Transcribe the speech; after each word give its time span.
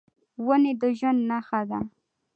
ونې 0.45 0.73
د 0.81 0.83
ژوند 0.97 1.19
نښه 1.29 1.61
ده. 1.69 1.79